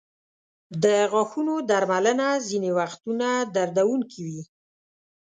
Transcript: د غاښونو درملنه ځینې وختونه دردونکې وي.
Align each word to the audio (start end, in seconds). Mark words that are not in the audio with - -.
د 0.83 0.85
غاښونو 1.11 1.55
درملنه 1.69 2.27
ځینې 2.47 2.69
وختونه 2.79 3.27
دردونکې 3.55 4.19
وي. 4.27 4.41